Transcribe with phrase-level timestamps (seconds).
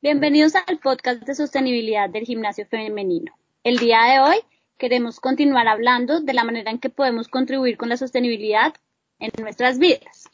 [0.00, 3.32] Bienvenidos al podcast de sostenibilidad del gimnasio femenino.
[3.64, 4.36] El día de hoy
[4.76, 8.74] queremos continuar hablando de la manera en que podemos contribuir con la sostenibilidad
[9.18, 10.30] en nuestras vidas,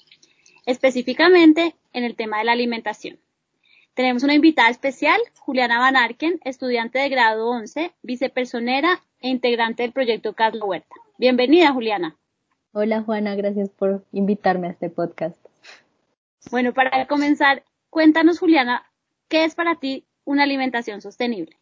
[0.66, 3.19] específicamente en el tema de la alimentación.
[3.95, 9.92] Tenemos una invitada especial, Juliana Van Arken, estudiante de grado 11, vicepersonera e integrante del
[9.92, 10.94] proyecto Carlos Huerta.
[11.17, 12.19] Bienvenida, Juliana.
[12.72, 15.38] Hola, Juana, gracias por invitarme a este podcast.
[16.51, 18.84] Bueno, para comenzar, cuéntanos, Juliana,
[19.29, 21.57] ¿Qué es para ti una alimentación sostenible?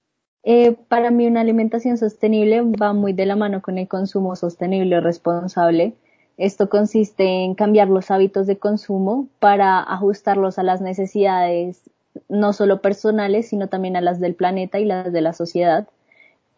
[0.44, 5.00] Eh, para mí una alimentación sostenible va muy de la mano con el consumo sostenible
[5.00, 5.94] responsable.
[6.36, 11.82] Esto consiste en cambiar los hábitos de consumo para ajustarlos a las necesidades
[12.28, 15.88] no solo personales, sino también a las del planeta y las de la sociedad,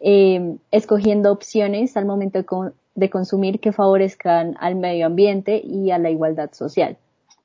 [0.00, 6.10] eh, escogiendo opciones al momento de consumir que favorezcan al medio ambiente y a la
[6.10, 6.96] igualdad social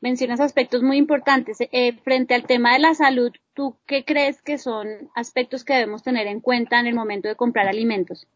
[0.01, 1.57] mencionas aspectos muy importantes.
[1.59, 6.03] Eh, frente al tema de la salud, ¿tú qué crees que son aspectos que debemos
[6.03, 8.27] tener en cuenta en el momento de comprar alimentos?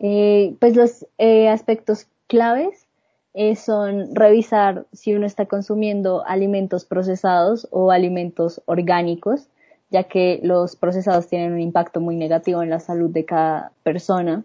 [0.00, 2.82] Eh, pues los eh, aspectos claves
[3.56, 9.48] son revisar si uno está consumiendo alimentos procesados o alimentos orgánicos,
[9.90, 14.42] ya que los procesados tienen un impacto muy negativo en la salud de cada persona.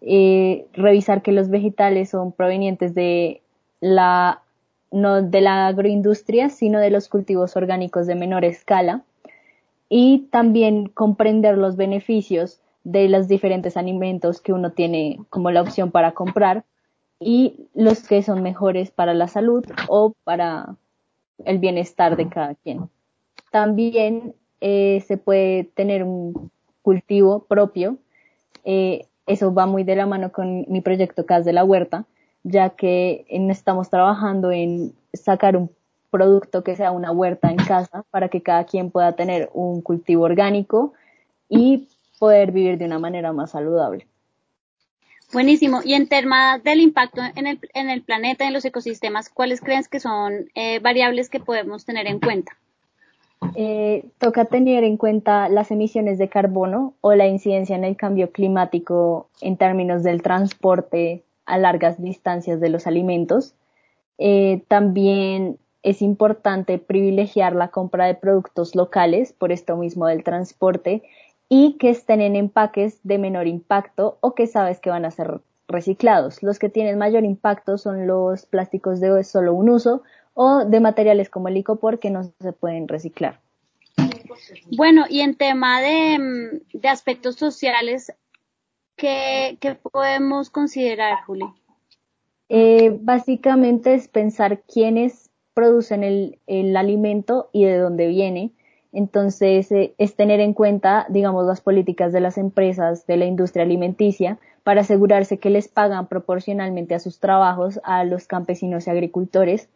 [0.00, 3.40] revisar que los vegetales son provenientes de
[3.78, 4.43] la
[4.94, 9.02] no de la agroindustria, sino de los cultivos orgánicos de menor escala,
[9.88, 15.90] y también comprender los beneficios de los diferentes alimentos que uno tiene como la opción
[15.90, 16.64] para comprar
[17.18, 20.76] y los que son mejores para la salud o para
[21.44, 22.88] el bienestar de cada quien.
[23.50, 26.50] También eh, se puede tener un
[26.82, 27.96] cultivo propio.
[28.64, 32.04] Eh, eso va muy de la mano con mi proyecto CAS de la Huerta,
[32.44, 35.70] ya que estamos trabajando en sacar un
[36.10, 40.22] producto que sea una huerta en casa para que cada quien pueda tener un cultivo
[40.24, 40.92] orgánico
[41.48, 41.88] y
[42.20, 44.06] poder vivir de una manera más saludable.
[45.32, 45.80] Buenísimo.
[45.84, 49.88] Y en temas del impacto en el, en el planeta, en los ecosistemas, ¿cuáles crees
[49.88, 52.52] que son eh, variables que podemos tener en cuenta?
[53.56, 58.30] Eh, toca tener en cuenta las emisiones de carbono o la incidencia en el cambio
[58.30, 63.54] climático en términos del transporte, a largas distancias de los alimentos.
[64.18, 71.02] Eh, también es importante privilegiar la compra de productos locales por esto mismo del transporte
[71.48, 75.40] y que estén en empaques de menor impacto o que sabes que van a ser
[75.68, 76.42] reciclados.
[76.42, 81.28] Los que tienen mayor impacto son los plásticos de solo un uso o de materiales
[81.28, 83.40] como el licopor que no se pueden reciclar.
[84.76, 88.12] Bueno, y en tema de, mm, de aspectos sociales,
[88.96, 89.58] ¿Qué,
[89.92, 91.46] podemos considerar, Juli?
[92.48, 98.52] Eh, básicamente es pensar quiénes producen el, alimento y de dónde viene.
[98.92, 103.64] Entonces, eh, es tener en cuenta, digamos, las políticas de las empresas de la industria
[103.64, 109.68] alimenticia para asegurarse que les pagan proporcionalmente a sus trabajos a los campesinos y agricultores.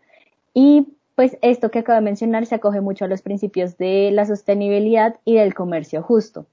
[0.54, 4.24] Y pues esto que acabo de mencionar se acoge mucho a los principios de la
[4.24, 6.46] sostenibilidad y del comercio justo.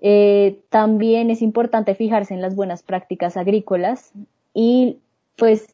[0.00, 4.12] Eh, también es importante fijarse en las buenas prácticas agrícolas
[4.54, 4.98] y
[5.36, 5.68] pues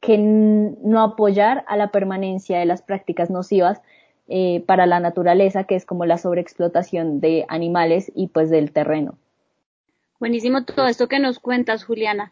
[0.00, 3.80] que no apoyar a la permanencia de las prácticas nocivas
[4.28, 9.16] eh, para la naturaleza, que es como la sobreexplotación de animales y pues del terreno.
[10.18, 12.30] Buenísimo todo esto que nos cuentas, Juliana.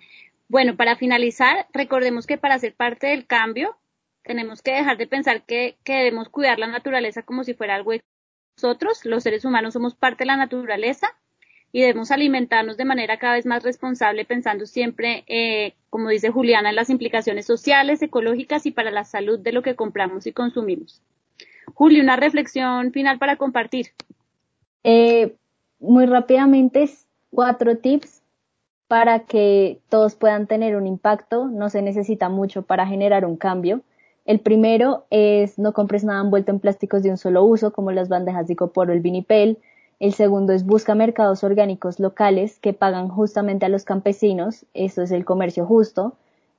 [0.48, 3.76] Bueno, para finalizar, recordemos que para ser parte del cambio
[4.22, 7.92] tenemos que dejar de pensar que, que debemos cuidar la naturaleza como si fuera algo
[8.56, 11.08] nosotros, los seres humanos, somos parte de la naturaleza
[11.72, 16.70] y debemos alimentarnos de manera cada vez más responsable, pensando siempre, eh, como dice Juliana,
[16.70, 21.02] en las implicaciones sociales, ecológicas y para la salud de lo que compramos y consumimos.
[21.74, 23.88] Juli, una reflexión final para compartir.
[24.84, 25.34] Eh,
[25.78, 26.90] muy rápidamente,
[27.30, 28.22] cuatro tips
[28.86, 31.46] para que todos puedan tener un impacto.
[31.46, 33.80] No se necesita mucho para generar un cambio.
[34.24, 38.08] El primero es no compres nada envuelto en plásticos de un solo uso, como las
[38.08, 39.58] bandejas de copor o el vinipel.
[39.98, 45.10] El segundo es busca mercados orgánicos locales que pagan justamente a los campesinos, eso es
[45.10, 46.14] el comercio justo.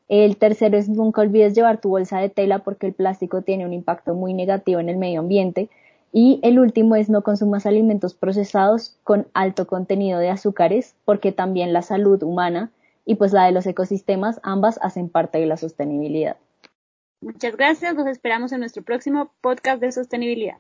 [0.09, 3.73] El tercero es nunca olvides llevar tu bolsa de tela porque el plástico tiene un
[3.73, 5.69] impacto muy negativo en el medio ambiente.
[6.11, 11.73] Y el último es no consumas alimentos procesados con alto contenido de azúcares porque también
[11.73, 12.71] la salud humana
[13.05, 16.37] y pues la de los ecosistemas ambas hacen parte de la sostenibilidad.
[17.23, 17.95] Muchas gracias.
[17.95, 20.57] Nos esperamos en nuestro próximo podcast de sostenibilidad.